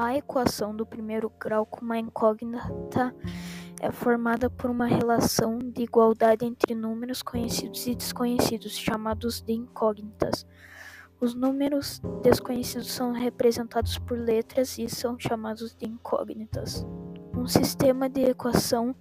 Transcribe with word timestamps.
A 0.00 0.14
equação 0.14 0.76
do 0.76 0.86
primeiro 0.86 1.28
grau 1.40 1.66
com 1.66 1.80
uma 1.84 1.98
incógnita 1.98 3.12
é 3.80 3.90
formada 3.90 4.48
por 4.48 4.70
uma 4.70 4.86
relação 4.86 5.58
de 5.58 5.82
igualdade 5.82 6.46
entre 6.46 6.72
números 6.72 7.20
conhecidos 7.20 7.84
e 7.84 7.96
desconhecidos, 7.96 8.78
chamados 8.78 9.40
de 9.40 9.54
incógnitas. 9.54 10.46
Os 11.20 11.34
números 11.34 12.00
desconhecidos 12.22 12.92
são 12.92 13.10
representados 13.10 13.98
por 13.98 14.16
letras 14.16 14.78
e 14.78 14.88
são 14.88 15.18
chamados 15.18 15.74
de 15.74 15.88
incógnitas. 15.88 16.86
Um 17.36 17.48
sistema 17.48 18.08
de 18.08 18.20
equação 18.20 18.94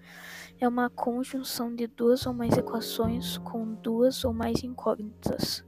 é 0.60 0.68
uma 0.68 0.90
conjunção 0.90 1.76
de 1.76 1.86
duas 1.86 2.26
ou 2.26 2.34
mais 2.34 2.58
equações 2.58 3.38
com 3.38 3.76
duas 3.76 4.26
ou 4.26 4.34
mais 4.34 4.64
incógnitas. 4.64 5.64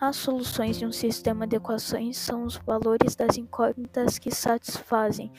As 0.00 0.16
soluções 0.16 0.78
de 0.78 0.86
um 0.86 0.92
sistema 0.92 1.46
de 1.46 1.56
equações 1.56 2.16
são 2.16 2.44
os 2.44 2.56
valores 2.56 3.14
das 3.14 3.36
incógnitas 3.36 4.18
que 4.18 4.34
satisfazem, 4.34 5.30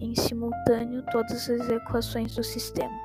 em 0.00 0.12
simultâneo, 0.16 1.04
todas 1.12 1.48
as 1.48 1.68
equações 1.68 2.34
do 2.34 2.42
sistema. 2.42 2.98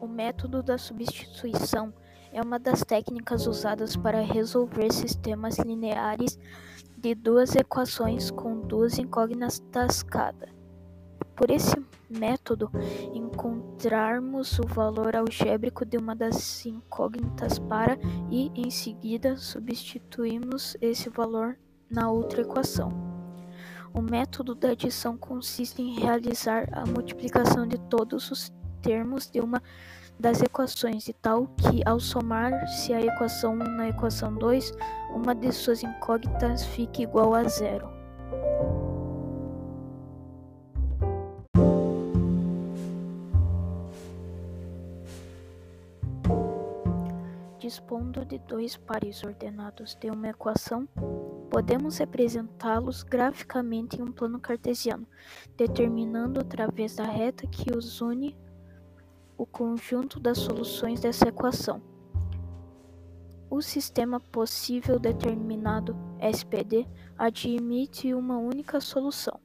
O 0.00 0.08
método 0.08 0.62
da 0.62 0.78
substituição 0.78 1.92
é 2.32 2.40
uma 2.40 2.58
das 2.58 2.82
técnicas 2.82 3.46
usadas 3.46 3.94
para 3.96 4.22
resolver 4.22 4.90
sistemas 4.94 5.58
lineares 5.58 6.38
de 6.96 7.14
duas 7.14 7.54
equações 7.54 8.30
com 8.30 8.62
duas 8.62 8.98
incógnitas 8.98 10.02
cada. 10.02 10.59
Por 11.34 11.50
esse 11.50 11.74
método, 12.08 12.70
encontrarmos 13.14 14.58
o 14.58 14.66
valor 14.66 15.16
algébrico 15.16 15.84
de 15.84 15.96
uma 15.96 16.14
das 16.14 16.66
incógnitas 16.66 17.58
para 17.58 17.98
e, 18.30 18.50
em 18.54 18.70
seguida, 18.70 19.36
substituímos 19.36 20.76
esse 20.80 21.08
valor 21.08 21.56
na 21.90 22.10
outra 22.10 22.42
equação. 22.42 22.92
O 23.92 24.00
método 24.00 24.54
da 24.54 24.70
adição 24.70 25.16
consiste 25.16 25.82
em 25.82 25.98
realizar 25.98 26.68
a 26.72 26.84
multiplicação 26.86 27.66
de 27.66 27.78
todos 27.78 28.30
os 28.30 28.52
termos 28.82 29.28
de 29.28 29.40
uma 29.40 29.62
das 30.18 30.42
equações, 30.42 31.04
de 31.04 31.12
tal 31.14 31.46
que, 31.56 31.82
ao 31.86 31.98
somar-se 31.98 32.92
a 32.92 33.00
equação 33.00 33.54
1 33.54 33.56
na 33.56 33.88
equação 33.88 34.34
2, 34.34 34.72
uma 35.14 35.34
de 35.34 35.50
suas 35.50 35.82
incógnitas 35.82 36.64
fique 36.66 37.02
igual 37.02 37.34
a 37.34 37.44
zero. 37.44 37.99
Dispondo 47.70 48.24
de 48.24 48.36
dois 48.36 48.76
pares 48.76 49.22
ordenados 49.22 49.94
de 49.94 50.10
uma 50.10 50.30
equação, 50.30 50.88
podemos 51.48 51.98
representá-los 51.98 53.04
graficamente 53.04 53.96
em 53.96 54.02
um 54.02 54.10
plano 54.10 54.40
cartesiano, 54.40 55.06
determinando 55.56 56.40
através 56.40 56.96
da 56.96 57.04
reta 57.04 57.46
que 57.46 57.72
os 57.72 58.00
une 58.00 58.36
o 59.38 59.46
conjunto 59.46 60.18
das 60.18 60.38
soluções 60.38 60.98
dessa 60.98 61.28
equação. 61.28 61.80
O 63.48 63.62
sistema 63.62 64.18
possível 64.18 64.98
determinado 64.98 65.96
SPD 66.18 66.88
admite 67.16 68.12
uma 68.12 68.36
única 68.36 68.80
solução. 68.80 69.38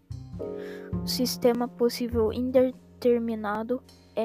O 1.04 1.08
sistema 1.08 1.68
possível 1.68 2.34
indeterminado 2.34 2.85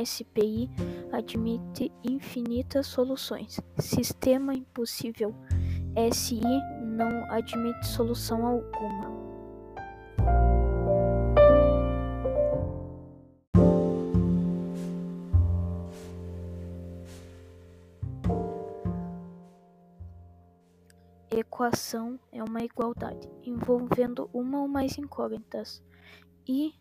SPI 0.05 0.71
admite 1.13 1.91
infinitas 2.05 2.87
soluções. 2.87 3.61
Sistema 3.79 4.55
impossível 4.55 5.35
SI 6.13 6.41
não 6.85 7.31
admite 7.31 7.87
solução 7.87 8.47
alguma. 8.47 9.21
Equação 21.31 22.19
é 22.33 22.43
uma 22.43 22.63
igualdade 22.63 23.29
envolvendo 23.45 24.29
uma 24.33 24.61
ou 24.61 24.69
mais 24.69 24.99
incógnitas 24.99 25.83
e 26.47 26.75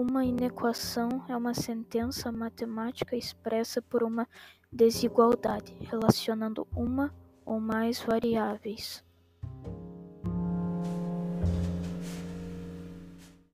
uma 0.00 0.24
inequação 0.24 1.24
é 1.28 1.36
uma 1.36 1.52
sentença 1.52 2.30
matemática 2.30 3.16
expressa 3.16 3.82
por 3.82 4.04
uma 4.04 4.28
desigualdade 4.70 5.76
relacionando 5.80 6.68
uma 6.72 7.12
ou 7.44 7.58
mais 7.58 8.00
variáveis. 8.00 9.04